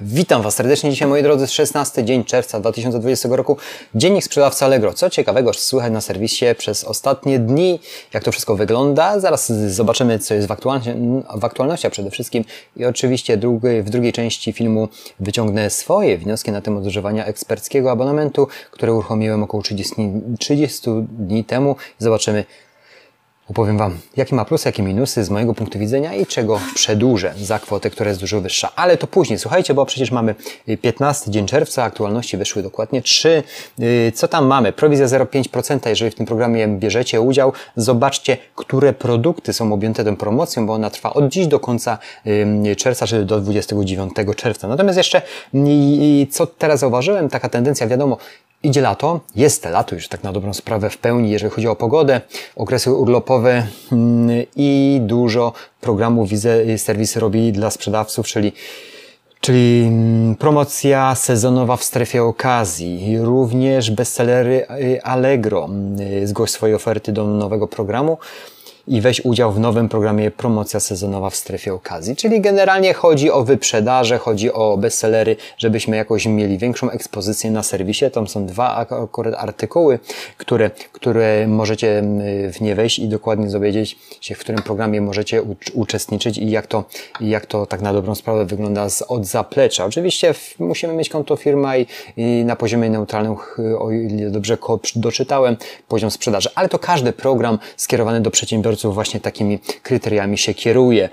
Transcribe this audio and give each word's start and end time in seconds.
Witam 0.00 0.42
Was 0.42 0.54
serdecznie 0.54 0.90
dzisiaj, 0.90 1.08
moi 1.08 1.22
drodzy, 1.22 1.46
16 1.46 2.04
dzień 2.04 2.24
czerwca 2.24 2.60
2020 2.60 3.28
roku. 3.32 3.56
Dziennik 3.94 4.24
sprzedawca 4.24 4.66
Allegro. 4.66 4.92
Co 4.92 5.10
ciekawego 5.10 5.52
słychać 5.52 5.92
na 5.92 6.00
serwisie 6.00 6.46
przez 6.58 6.84
ostatnie 6.84 7.38
dni, 7.38 7.80
jak 8.12 8.24
to 8.24 8.32
wszystko 8.32 8.56
wygląda. 8.56 9.20
Zaraz 9.20 9.52
zobaczymy, 9.52 10.18
co 10.18 10.34
jest 10.34 10.48
w, 10.48 10.50
w 11.40 11.44
aktualności, 11.44 11.86
a 11.86 11.90
przede 11.90 12.10
wszystkim 12.10 12.44
i 12.76 12.84
oczywiście 12.84 13.36
drugi, 13.36 13.82
w 13.82 13.90
drugiej 13.90 14.12
części 14.12 14.52
filmu 14.52 14.88
wyciągnę 15.20 15.70
swoje 15.70 16.18
wnioski 16.18 16.52
na 16.52 16.60
temat 16.60 16.86
używania 16.86 17.26
eksperckiego 17.26 17.90
abonamentu, 17.90 18.48
który 18.70 18.92
uruchomiłem 18.92 19.42
około 19.42 19.62
30, 19.62 19.94
30 20.38 20.90
dni 21.08 21.44
temu. 21.44 21.76
Zobaczymy, 21.98 22.44
Opowiem 23.50 23.78
Wam, 23.78 23.98
jakie 24.16 24.36
ma 24.36 24.44
plusy, 24.44 24.68
jakie 24.68 24.82
minusy 24.82 25.24
z 25.24 25.30
mojego 25.30 25.54
punktu 25.54 25.78
widzenia 25.78 26.14
i 26.14 26.26
czego 26.26 26.60
przedłużę 26.74 27.34
za 27.36 27.58
kwotę, 27.58 27.90
która 27.90 28.08
jest 28.08 28.20
dużo 28.20 28.40
wyższa. 28.40 28.72
Ale 28.76 28.96
to 28.96 29.06
później, 29.06 29.38
słuchajcie, 29.38 29.74
bo 29.74 29.86
przecież 29.86 30.10
mamy 30.10 30.34
15 30.82 31.30
dzień 31.30 31.46
czerwca, 31.46 31.84
aktualności 31.84 32.36
wyszły 32.36 32.62
dokładnie 32.62 33.02
3. 33.02 33.42
Y, 33.80 34.12
co 34.14 34.28
tam 34.28 34.46
mamy? 34.46 34.72
Prowizja 34.72 35.06
0,5%, 35.06 35.88
jeżeli 35.88 36.10
w 36.10 36.14
tym 36.14 36.26
programie 36.26 36.68
bierzecie 36.68 37.20
udział. 37.20 37.52
Zobaczcie, 37.76 38.36
które 38.54 38.92
produkty 38.92 39.52
są 39.52 39.72
objęte 39.72 40.04
tą 40.04 40.16
promocją, 40.16 40.66
bo 40.66 40.72
ona 40.72 40.90
trwa 40.90 41.12
od 41.12 41.28
dziś 41.28 41.46
do 41.46 41.60
końca 41.60 41.98
czerwca, 42.76 43.06
czyli 43.06 43.26
do 43.26 43.40
29 43.40 44.12
czerwca. 44.36 44.68
Natomiast 44.68 44.96
jeszcze, 44.96 45.22
co 46.30 46.46
teraz 46.46 46.80
zauważyłem, 46.80 47.28
taka 47.28 47.48
tendencja, 47.48 47.86
wiadomo, 47.86 48.18
Idzie 48.64 48.80
lato, 48.80 49.20
jest 49.36 49.64
lato 49.64 49.94
już 49.94 50.08
tak 50.08 50.22
na 50.22 50.32
dobrą 50.32 50.54
sprawę 50.54 50.90
w 50.90 50.98
pełni, 50.98 51.30
jeżeli 51.30 51.52
chodzi 51.52 51.68
o 51.68 51.76
pogodę, 51.76 52.20
okresy 52.56 52.92
urlopowe 52.92 53.66
mm, 53.92 54.46
i 54.56 55.00
dużo 55.02 55.52
programów 55.80 56.28
widzę, 56.28 56.78
serwisy 56.78 57.20
robi 57.20 57.52
dla 57.52 57.70
sprzedawców, 57.70 58.26
czyli 58.26 58.52
czyli 59.40 59.84
mm, 59.86 60.34
promocja 60.34 61.14
sezonowa 61.14 61.76
w 61.76 61.84
strefie 61.84 62.22
okazji, 62.22 63.18
również 63.18 63.90
bestsellery 63.90 64.66
y, 64.70 65.02
Allegro. 65.02 65.64
Mm, 65.64 66.26
zgłoś 66.26 66.50
swoje 66.50 66.76
oferty 66.76 67.12
do 67.12 67.24
nowego 67.24 67.68
programu 67.68 68.18
i 68.88 69.00
weź 69.00 69.24
udział 69.24 69.52
w 69.52 69.60
nowym 69.60 69.88
programie 69.88 70.30
promocja 70.30 70.80
sezonowa 70.80 71.30
w 71.30 71.36
strefie 71.36 71.74
okazji. 71.74 72.16
Czyli 72.16 72.40
generalnie 72.40 72.94
chodzi 72.94 73.30
o 73.30 73.44
wyprzedaże, 73.44 74.18
chodzi 74.18 74.52
o 74.52 74.76
bestsellery, 74.76 75.36
żebyśmy 75.58 75.96
jakoś 75.96 76.26
mieli 76.26 76.58
większą 76.58 76.90
ekspozycję 76.90 77.50
na 77.50 77.62
serwisie. 77.62 78.10
Tam 78.10 78.28
są 78.28 78.46
dwa 78.46 78.76
akurat 78.76 79.34
artykuły, 79.34 79.98
które, 80.36 80.70
które 80.92 81.46
możecie 81.48 82.02
w 82.52 82.60
nie 82.60 82.74
wejść 82.74 82.98
i 82.98 83.08
dokładnie 83.08 83.46
dowiedzieć 83.46 83.98
się, 84.20 84.34
w 84.34 84.38
którym 84.38 84.62
programie 84.62 85.00
możecie 85.00 85.42
uczestniczyć 85.74 86.38
i 86.38 86.50
jak 86.50 86.66
to, 86.66 86.84
jak 87.20 87.46
to 87.46 87.66
tak 87.66 87.80
na 87.80 87.92
dobrą 87.92 88.14
sprawę 88.14 88.44
wygląda 88.44 88.88
z, 88.88 89.02
od 89.02 89.26
zaplecza. 89.26 89.84
Oczywiście 89.84 90.34
musimy 90.58 90.92
mieć 90.94 91.08
konto 91.08 91.36
firma 91.36 91.76
i, 91.76 91.86
i 92.16 92.44
na 92.44 92.56
poziomie 92.56 92.90
neutralnym, 92.90 93.36
o 93.78 93.90
ile 93.90 94.30
dobrze 94.30 94.58
doczytałem, 94.96 95.56
poziom 95.88 96.10
sprzedaży. 96.10 96.48
Ale 96.54 96.68
to 96.68 96.78
każdy 96.78 97.12
program 97.12 97.58
skierowany 97.76 98.20
do 98.20 98.30
przedsiębiorców 98.30 98.73
odbiorców 98.74 98.94
właśnie 98.94 99.20
takimi 99.20 99.58
kryteriami 99.82 100.38
się 100.38 100.54
kieruje. 100.54 101.08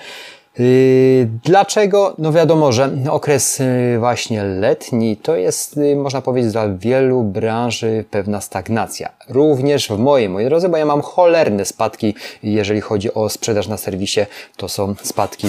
Yy, 0.59 1.29
dlaczego? 1.43 2.15
No 2.17 2.31
wiadomo, 2.31 2.71
że 2.71 2.89
okres 3.09 3.59
yy, 3.59 3.99
właśnie 3.99 4.43
letni 4.43 5.17
to 5.17 5.35
jest, 5.35 5.77
yy, 5.77 5.95
można 5.95 6.21
powiedzieć, 6.21 6.51
dla 6.51 6.69
wielu 6.69 7.23
branży 7.23 8.05
pewna 8.11 8.41
stagnacja. 8.41 9.09
Również 9.29 9.87
w 9.87 9.97
mojej, 9.97 10.29
moi 10.29 10.45
drodzy, 10.45 10.69
bo 10.69 10.77
ja 10.77 10.85
mam 10.85 11.01
cholerne 11.01 11.65
spadki, 11.65 12.15
jeżeli 12.43 12.81
chodzi 12.81 13.13
o 13.13 13.29
sprzedaż 13.29 13.67
na 13.67 13.77
serwisie, 13.77 14.21
to 14.57 14.69
są 14.69 14.95
spadki 15.03 15.47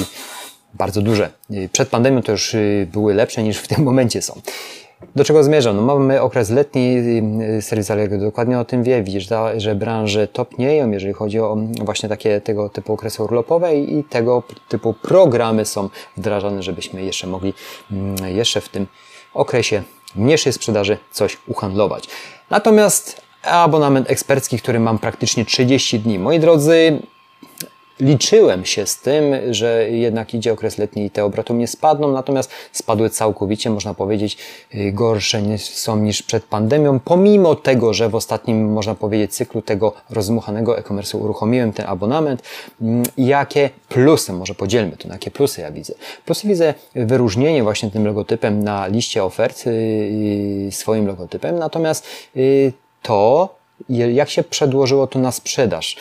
bardzo 0.74 1.02
duże. 1.02 1.30
Przed 1.72 1.88
pandemią 1.88 2.22
to 2.22 2.32
już 2.32 2.56
były 2.92 3.14
lepsze 3.14 3.42
niż 3.42 3.58
w 3.58 3.68
tym 3.68 3.82
momencie 3.84 4.22
są. 4.22 4.40
Do 5.16 5.24
czego 5.24 5.44
zmierzam? 5.44 5.76
No 5.76 5.82
mamy 5.82 6.20
okres 6.20 6.50
letni, 6.50 6.96
y, 7.58 7.62
serwis 7.62 7.90
Allegro 7.90 8.18
dokładnie 8.18 8.58
o 8.58 8.64
tym 8.64 8.82
wie. 8.82 9.02
Widzisz, 9.02 9.28
że 9.56 9.74
branże 9.74 10.28
topnieją, 10.28 10.90
jeżeli 10.90 11.12
chodzi 11.12 11.40
o 11.40 11.56
właśnie 11.84 12.08
takie 12.08 12.40
tego 12.40 12.68
typu 12.68 12.92
okresy 12.92 13.22
urlopowe 13.22 13.76
i 13.76 14.04
tego 14.04 14.42
typu 14.68 14.94
programy 15.02 15.64
są 15.64 15.88
wdrażane, 16.16 16.62
żebyśmy 16.62 17.02
jeszcze 17.02 17.26
mogli 17.26 17.54
mm, 17.92 18.36
jeszcze 18.36 18.60
w 18.60 18.68
tym 18.68 18.86
okresie 19.34 19.82
mniejszej 20.16 20.52
sprzedaży 20.52 20.98
coś 21.10 21.38
uhandlować. 21.46 22.08
Natomiast 22.50 23.22
abonament 23.42 24.10
ekspercki, 24.10 24.58
który 24.58 24.80
mam 24.80 24.98
praktycznie 24.98 25.44
30 25.44 26.00
dni. 26.00 26.18
Moi 26.18 26.40
drodzy, 26.40 27.02
liczyłem 28.02 28.64
się 28.64 28.86
z 28.86 29.00
tym, 29.00 29.24
że 29.50 29.90
jednak 29.90 30.34
idzie 30.34 30.52
okres 30.52 30.78
letni 30.78 31.04
i 31.04 31.10
te 31.10 31.24
obroty 31.24 31.54
nie 31.54 31.66
spadną, 31.66 32.12
natomiast 32.12 32.50
spadły 32.72 33.10
całkowicie, 33.10 33.70
można 33.70 33.94
powiedzieć, 33.94 34.38
y, 34.74 34.92
gorsze 34.92 35.42
są 35.58 35.96
niż 35.96 36.22
przed 36.22 36.44
pandemią, 36.44 37.00
pomimo 37.00 37.54
tego, 37.54 37.94
że 37.94 38.08
w 38.08 38.14
ostatnim, 38.14 38.72
można 38.72 38.94
powiedzieć, 38.94 39.34
cyklu 39.34 39.62
tego 39.62 39.92
rozmuchanego 40.10 40.78
e-commerce 40.78 41.18
uruchomiłem 41.18 41.72
ten 41.72 41.86
abonament. 41.86 42.42
Mm, 42.80 43.02
jakie 43.18 43.70
plusy, 43.88 44.32
może 44.32 44.54
podzielmy 44.54 44.96
to, 44.96 45.08
jakie 45.08 45.30
plusy 45.30 45.60
ja 45.60 45.70
widzę? 45.70 45.94
Plusy 46.24 46.48
widzę 46.48 46.74
wyróżnienie 46.94 47.62
właśnie 47.62 47.90
tym 47.90 48.06
logotypem 48.06 48.64
na 48.64 48.86
liście 48.86 49.24
ofert, 49.24 49.66
y, 49.66 50.68
swoim 50.72 51.06
logotypem, 51.06 51.58
natomiast 51.58 52.06
y, 52.36 52.72
to, 53.02 53.54
jak 53.88 54.30
się 54.30 54.44
przedłożyło 54.44 55.06
to 55.06 55.18
na 55.18 55.32
sprzedaż. 55.32 55.96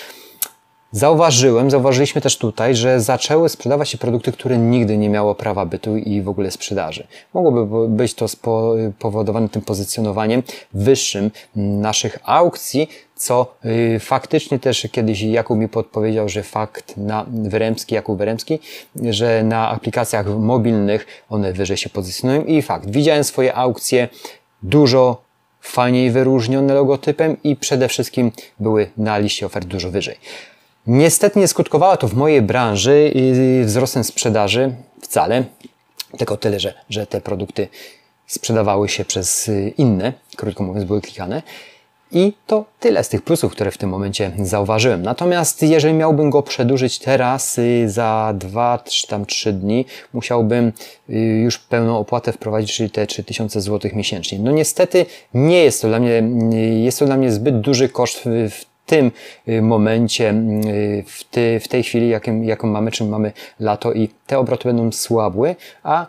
Zauważyłem, 0.93 1.71
zauważyliśmy 1.71 2.21
też 2.21 2.37
tutaj, 2.37 2.75
że 2.75 3.01
zaczęły 3.01 3.49
sprzedawać 3.49 3.89
się 3.89 3.97
produkty, 3.97 4.31
które 4.31 4.57
nigdy 4.57 4.97
nie 4.97 5.09
miało 5.09 5.35
prawa 5.35 5.65
bytu 5.65 5.97
i 5.97 6.21
w 6.21 6.29
ogóle 6.29 6.51
sprzedaży. 6.51 7.07
Mogłoby 7.33 7.87
być 7.89 8.13
to 8.13 8.27
spowodowane 8.27 9.49
tym 9.49 9.61
pozycjonowaniem 9.61 10.43
wyższym 10.73 11.31
naszych 11.55 12.19
aukcji, 12.23 12.89
co 13.15 13.55
y, 13.65 13.99
faktycznie 13.99 14.59
też 14.59 14.87
kiedyś 14.91 15.21
Jakub 15.21 15.57
mi 15.57 15.69
podpowiedział, 15.69 16.29
że 16.29 16.43
fakt 16.43 16.97
na 16.97 17.25
Wyremski, 17.27 17.95
Jakub 17.95 18.17
Wyremski, 18.17 18.59
że 18.95 19.43
na 19.43 19.69
aplikacjach 19.69 20.27
mobilnych 20.27 21.07
one 21.29 21.53
wyżej 21.53 21.77
się 21.77 21.89
pozycjonują 21.89 22.43
i 22.43 22.61
fakt. 22.61 22.89
Widziałem 22.89 23.23
swoje 23.23 23.55
aukcje 23.55 24.09
dużo 24.63 25.21
fajniej 25.61 26.11
wyróżnione 26.11 26.73
logotypem 26.73 27.37
i 27.43 27.55
przede 27.55 27.87
wszystkim 27.87 28.31
były 28.59 28.89
na 28.97 29.17
liście 29.17 29.45
ofert 29.45 29.67
dużo 29.67 29.91
wyżej. 29.91 30.15
Niestety 30.87 31.39
nie 31.39 31.47
skutkowało 31.47 31.97
to 31.97 32.07
w 32.07 32.13
mojej 32.13 32.41
branży 32.41 33.13
wzrostem 33.65 34.03
sprzedaży 34.03 34.75
wcale, 35.01 35.43
tylko 36.17 36.37
tyle, 36.37 36.59
że, 36.59 36.73
że 36.89 37.07
te 37.07 37.21
produkty 37.21 37.67
sprzedawały 38.27 38.89
się 38.89 39.05
przez 39.05 39.47
y, 39.47 39.73
inne, 39.77 40.13
krótko 40.35 40.63
mówiąc, 40.63 40.85
były 40.85 41.01
klikane. 41.01 41.41
I 42.11 42.33
to 42.47 42.65
tyle 42.79 43.03
z 43.03 43.09
tych 43.09 43.21
plusów, 43.21 43.51
które 43.51 43.71
w 43.71 43.77
tym 43.77 43.89
momencie 43.89 44.31
zauważyłem. 44.39 45.01
Natomiast 45.01 45.63
jeżeli 45.63 45.93
miałbym 45.93 46.29
go 46.29 46.43
przedłużyć 46.43 46.99
teraz, 46.99 47.57
y, 47.57 47.89
za 47.89 48.33
dwa 48.37 48.79
czy 48.85 49.07
tam 49.07 49.25
trzy 49.25 49.53
dni, 49.53 49.85
musiałbym 50.13 50.73
y, 51.09 51.13
już 51.43 51.57
pełną 51.57 51.97
opłatę 51.97 52.33
wprowadzić, 52.33 52.75
czyli 52.75 52.89
te 52.89 53.07
3000 53.07 53.61
zł 53.61 53.91
miesięcznie. 53.93 54.39
No 54.39 54.51
niestety 54.51 55.05
nie 55.33 55.63
jest 55.63 55.81
to 55.81 55.87
dla 55.87 55.99
mnie, 55.99 56.21
jest 56.83 56.99
to 56.99 57.05
dla 57.05 57.17
mnie 57.17 57.31
zbyt 57.31 57.61
duży 57.61 57.89
koszt 57.89 58.21
w 58.25 58.70
tym 58.91 59.11
y, 59.47 59.61
momencie, 59.61 60.29
y, 60.29 61.03
w, 61.07 61.23
ty, 61.23 61.59
w 61.59 61.67
tej 61.67 61.83
chwili, 61.83 62.09
jakim, 62.09 62.43
jaką 62.43 62.67
mamy, 62.67 62.91
czym 62.91 63.09
mamy 63.09 63.31
lato 63.59 63.93
i 63.93 64.09
te 64.27 64.39
obroty 64.39 64.69
będą 64.69 64.91
słabły, 64.91 65.55
a 65.83 66.07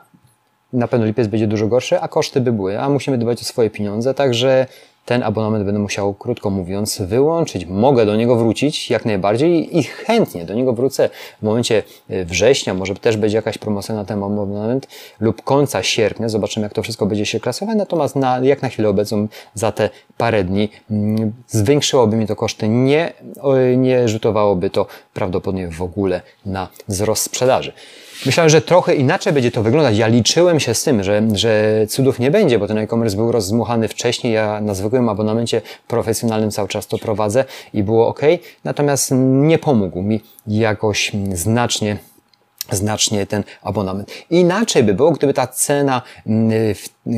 na 0.73 0.89
pewno 0.89 1.07
lipiec 1.07 1.27
będzie 1.29 1.47
dużo 1.47 1.67
gorszy, 1.67 2.01
a 2.01 2.09
koszty 2.09 2.41
by 2.41 2.53
były, 2.53 2.81
a 2.81 2.89
musimy 2.89 3.19
dbać 3.19 3.41
o 3.41 3.45
swoje 3.45 3.71
pieniądze, 3.71 4.15
także 4.15 4.67
ten 5.05 5.23
abonament 5.23 5.65
będę 5.65 5.81
musiał, 5.81 6.15
krótko 6.15 6.51
mówiąc, 6.51 7.03
wyłączyć. 7.03 7.67
Mogę 7.67 8.07
do 8.07 8.17
niego 8.17 8.37
wrócić 8.37 8.91
jak 8.91 9.05
najbardziej 9.05 9.79
i 9.79 9.83
chętnie 9.83 10.45
do 10.45 10.55
niego 10.55 10.73
wrócę 10.73 11.11
w 11.39 11.43
momencie 11.43 11.83
e, 12.09 12.25
września, 12.25 12.75
może 12.75 12.95
też 12.95 13.17
będzie 13.17 13.37
jakaś 13.37 13.59
promocja 13.59 13.95
na 13.95 14.05
ten 14.05 14.23
abonament 14.23 14.89
lub 15.21 15.43
końca 15.43 15.83
sierpnia. 15.83 16.29
Zobaczymy, 16.29 16.67
jak 16.67 16.73
to 16.73 16.83
wszystko 16.83 17.07
będzie 17.07 17.27
się 17.27 17.41
klasować. 17.41 17.77
Natomiast 17.77 18.17
na, 18.17 18.39
jak 18.39 18.63
na 18.63 18.69
chwilę 18.69 18.89
obecną 18.89 19.29
za 19.55 19.73
te 19.73 19.91
parę 20.17 20.45
dni 20.45 20.69
mm, 20.91 21.33
zwiększyłoby 21.49 22.17
mi 22.17 22.27
to 22.27 22.37
koszty. 22.37 22.69
Nie, 22.69 23.13
nie 23.77 24.09
rzutowałoby 24.09 24.71
to 24.71 24.87
prawdopodobnie 25.15 25.69
w 25.69 25.83
ogóle 25.83 26.21
na 26.47 26.69
wzrost 26.89 27.23
sprzedaży. 27.23 27.73
Myślałem, 28.27 28.51
że 28.51 28.61
trochę 28.61 28.95
inaczej 28.95 29.33
będzie 29.33 29.51
to 29.51 29.63
wyglądać. 29.63 29.97
Ja 29.97 30.07
liczyłem 30.07 30.61
się 30.61 30.75
z 30.75 30.83
tym, 30.83 31.03
że, 31.03 31.23
że 31.35 31.85
cudów 31.89 32.19
nie 32.19 32.31
będzie, 32.31 32.59
bo 32.59 32.67
ten 32.69 32.79
e-commerce 32.79 33.17
był 33.17 33.33
rozdmuchany 33.33 33.89
wcześniej. 33.89 34.33
Ja 34.33 34.61
na 34.61 34.75
zwykłym 34.75 34.92
abonamencie 35.09 35.63
profesjonalnym 35.89 36.51
cały 36.51 36.69
czas 36.69 36.87
to 36.87 36.99
prowadzę 36.99 37.45
i 37.75 37.83
było 37.83 38.09
ok. 38.09 38.21
Natomiast 38.65 39.11
nie 39.21 39.59
pomógł 39.59 40.03
mi 40.03 40.21
jakoś 40.47 41.13
znacznie 41.33 41.97
znacznie 42.71 43.27
ten 43.27 43.45
abonament. 43.63 44.13
Inaczej 44.31 44.83
by 44.83 44.95
było, 44.95 45.11
gdyby 45.11 45.35
ta 45.35 45.47
cena, 45.47 46.03
mm, 46.27 46.75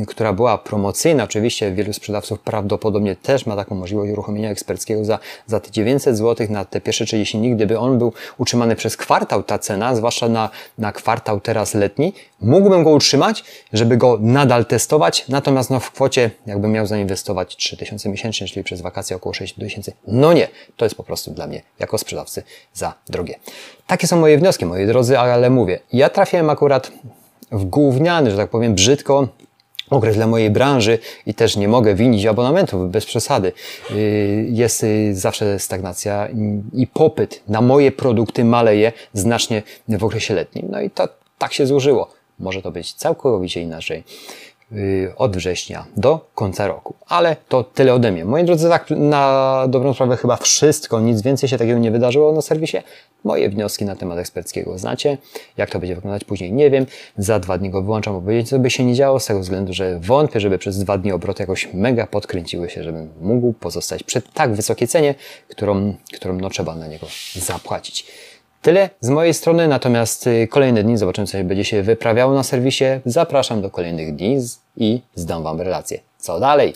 która 0.07 0.33
była 0.33 0.57
promocyjna, 0.57 1.23
oczywiście 1.23 1.71
wielu 1.71 1.93
sprzedawców 1.93 2.39
prawdopodobnie 2.39 3.15
też 3.15 3.45
ma 3.45 3.55
taką 3.55 3.75
możliwość 3.75 4.11
uruchomienia 4.11 4.49
eksperckiego 4.49 5.05
za, 5.05 5.19
za 5.47 5.59
te 5.59 5.71
900 5.71 6.17
zł 6.17 6.47
na 6.49 6.65
te 6.65 6.81
pierwsze 6.81 7.05
30 7.05 7.37
dni, 7.37 7.55
gdyby 7.55 7.79
on 7.79 7.97
był 7.97 8.13
utrzymany 8.37 8.75
przez 8.75 8.97
kwartał 8.97 9.43
ta 9.43 9.59
cena, 9.59 9.95
zwłaszcza 9.95 10.29
na, 10.29 10.49
na 10.77 10.91
kwartał 10.91 11.39
teraz 11.39 11.73
letni, 11.73 12.13
mógłbym 12.45 12.83
go 12.83 12.89
utrzymać, 12.89 13.43
żeby 13.73 13.97
go 13.97 14.17
nadal 14.21 14.65
testować, 14.65 15.25
natomiast 15.29 15.69
no 15.69 15.79
w 15.79 15.91
kwocie 15.91 16.31
jakbym 16.45 16.71
miał 16.71 16.87
zainwestować 16.87 17.55
3000 17.55 18.09
miesięcznie, 18.09 18.47
czyli 18.47 18.63
przez 18.63 18.81
wakacje 18.81 19.15
około 19.15 19.33
6000, 19.33 19.91
no 20.07 20.33
nie, 20.33 20.47
to 20.77 20.85
jest 20.85 20.95
po 20.95 21.03
prostu 21.03 21.31
dla 21.31 21.47
mnie 21.47 21.61
jako 21.79 21.97
sprzedawcy 21.97 22.43
za 22.73 22.93
drogie. 23.09 23.35
Takie 23.87 24.07
są 24.07 24.19
moje 24.19 24.37
wnioski, 24.37 24.65
moi 24.65 24.85
drodzy, 24.87 25.19
ale 25.19 25.49
mówię, 25.49 25.79
ja 25.93 26.09
trafiłem 26.09 26.49
akurat 26.49 26.91
w 27.51 27.65
gówniany, 27.65 28.31
że 28.31 28.37
tak 28.37 28.49
powiem 28.49 28.75
brzydko, 28.75 29.27
okres 29.89 30.15
dla 30.15 30.27
mojej 30.27 30.49
branży 30.49 30.99
i 31.25 31.33
też 31.33 31.57
nie 31.57 31.67
mogę 31.67 31.95
winić 31.95 32.25
abonamentów 32.25 32.91
bez 32.91 33.05
przesady. 33.05 33.51
Y, 33.91 34.47
jest 34.49 34.83
y, 34.83 35.15
zawsze 35.15 35.59
stagnacja 35.59 36.27
i 36.73 36.87
popyt 36.87 37.43
na 37.47 37.61
moje 37.61 37.91
produkty 37.91 38.45
maleje 38.45 38.91
znacznie 39.13 39.63
w 39.87 40.03
okresie 40.03 40.33
letnim. 40.33 40.67
No 40.69 40.81
i 40.81 40.89
to 40.89 41.07
tak 41.37 41.53
się 41.53 41.67
złożyło. 41.67 42.14
Może 42.39 42.61
to 42.61 42.71
być 42.71 42.93
całkowicie 42.93 43.61
inaczej. 43.61 44.03
Y, 44.71 45.13
od 45.15 45.37
września 45.37 45.85
do 45.97 46.29
końca 46.35 46.67
roku. 46.67 46.95
Ale 47.07 47.35
to 47.49 47.63
tyle 47.63 47.93
ode 47.93 48.11
mnie. 48.11 48.25
Moi 48.25 48.43
drodzy, 48.43 48.69
tak 48.69 48.89
na 48.89 49.65
dobrą 49.69 49.93
sprawę 49.93 50.17
chyba 50.17 50.37
wszystko, 50.37 50.99
nic 50.99 51.21
więcej 51.21 51.49
się 51.49 51.57
takiego 51.57 51.79
nie 51.79 51.91
wydarzyło 51.91 52.31
na 52.31 52.41
serwisie. 52.41 52.77
Moje 53.23 53.49
wnioski 53.49 53.85
na 53.85 53.95
temat 53.95 54.17
eksperckiego 54.17 54.77
znacie. 54.77 55.17
Jak 55.57 55.69
to 55.69 55.79
będzie 55.79 55.95
wyglądać 55.95 56.23
później, 56.23 56.53
nie 56.53 56.69
wiem. 56.69 56.85
Za 57.17 57.39
dwa 57.39 57.57
dni 57.57 57.69
go 57.69 57.81
wyłączam, 57.81 58.13
bo 58.13 58.21
powiedzieć, 58.21 58.49
co 58.49 58.59
by 58.59 58.69
się 58.69 58.85
nie 58.85 58.95
działo, 58.95 59.19
z 59.19 59.25
tego 59.25 59.39
względu, 59.39 59.73
że 59.73 59.99
wątpię, 59.99 60.39
żeby 60.39 60.57
przez 60.57 60.79
dwa 60.79 60.97
dni 60.97 61.11
obroty 61.11 61.43
jakoś 61.43 61.69
mega 61.73 62.07
podkręciły 62.07 62.69
się, 62.69 62.83
żebym 62.83 63.09
mógł 63.21 63.53
pozostać 63.53 64.03
przy 64.03 64.21
tak 64.21 64.53
wysokiej 64.53 64.87
cenie, 64.87 65.15
którą, 65.47 65.93
którą 66.13 66.33
no, 66.33 66.49
trzeba 66.49 66.75
na 66.75 66.87
niego 66.87 67.07
zapłacić. 67.35 68.05
Tyle 68.65 68.89
z 69.01 69.09
mojej 69.09 69.33
strony, 69.33 69.67
natomiast 69.67 70.27
y, 70.27 70.47
kolejne 70.47 70.83
dni 70.83 70.97
zobaczymy, 70.97 71.27
co 71.27 71.43
będzie 71.43 71.65
się 71.65 71.83
wyprawiało 71.83 72.33
na 72.33 72.43
serwisie. 72.43 72.85
Zapraszam 73.05 73.61
do 73.61 73.69
kolejnych 73.69 74.15
dni 74.15 74.37
i 74.77 75.01
zdam 75.15 75.43
Wam 75.43 75.61
relację. 75.61 75.99
Co 76.17 76.39
dalej? 76.39 76.73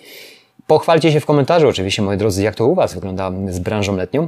Pochwalcie 0.68 1.12
się 1.12 1.20
w 1.20 1.26
komentarzu 1.26 1.68
oczywiście, 1.68 2.02
moi 2.02 2.18
drodzy, 2.18 2.44
jak 2.44 2.56
to 2.56 2.66
u 2.66 2.76
Was 2.76 2.94
wygląda 2.94 3.32
z 3.50 3.60
branżą 3.60 3.96
letnią, 3.96 4.28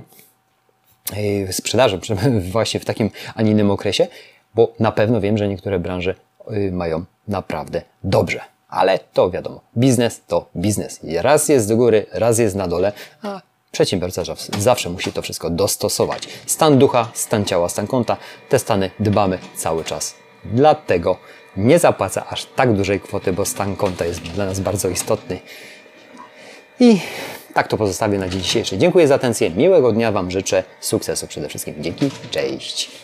y, 1.17 1.53
sprzedażą 1.53 1.99
właśnie 2.51 2.79
w 2.79 2.85
takim, 2.85 3.09
a 3.35 3.41
nie 3.41 3.51
innym 3.51 3.71
okresie, 3.71 4.07
bo 4.55 4.73
na 4.79 4.91
pewno 4.91 5.21
wiem, 5.21 5.37
że 5.37 5.47
niektóre 5.47 5.79
branże 5.79 6.15
y, 6.51 6.71
mają 6.71 7.05
naprawdę 7.27 7.81
dobrze. 8.03 8.39
Ale 8.69 8.99
to 9.13 9.31
wiadomo, 9.31 9.61
biznes 9.77 10.21
to 10.27 10.49
biznes. 10.55 10.99
Raz 11.21 11.49
jest 11.49 11.67
do 11.67 11.77
góry, 11.77 12.05
raz 12.11 12.39
jest 12.39 12.55
na 12.55 12.67
dole, 12.67 12.91
a 13.21 13.41
Przedsiębiorca 13.71 14.23
zawsze 14.57 14.89
musi 14.89 15.11
to 15.11 15.21
wszystko 15.21 15.49
dostosować. 15.49 16.27
Stan 16.45 16.77
ducha, 16.77 17.11
stan 17.13 17.45
ciała, 17.45 17.69
stan 17.69 17.87
konta, 17.87 18.17
te 18.49 18.59
stany 18.59 18.91
dbamy 18.99 19.39
cały 19.55 19.83
czas. 19.83 20.15
Dlatego 20.45 21.17
nie 21.57 21.79
zapłaca 21.79 22.25
aż 22.29 22.45
tak 22.45 22.73
dużej 22.73 22.99
kwoty, 22.99 23.33
bo 23.33 23.45
stan 23.45 23.75
konta 23.75 24.05
jest 24.05 24.21
dla 24.21 24.45
nas 24.45 24.59
bardzo 24.59 24.89
istotny. 24.89 25.39
I 26.79 26.99
tak 27.53 27.67
to 27.67 27.77
pozostawię 27.77 28.17
na 28.17 28.29
dzień 28.29 28.41
dzisiejszy. 28.41 28.77
Dziękuję 28.77 29.07
za 29.07 29.15
atencję, 29.15 29.49
miłego 29.49 29.91
dnia 29.91 30.11
Wam 30.11 30.31
życzę, 30.31 30.63
sukcesu 30.79 31.27
przede 31.27 31.49
wszystkim. 31.49 31.75
Dzięki, 31.79 32.11
cześć! 32.31 33.01